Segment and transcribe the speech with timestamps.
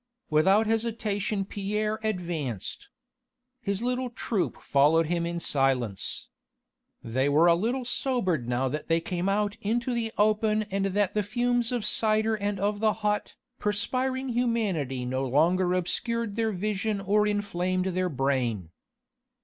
[0.31, 2.89] Without hesitation Pierre advanced.
[3.61, 6.29] His little troop followed him in silence.
[7.03, 11.13] They were a little sobered now that they came out into the open and that
[11.13, 17.27] the fumes of cider and of hot, perspiring humanity no longer obscured their vision or
[17.27, 18.71] inflamed their brain.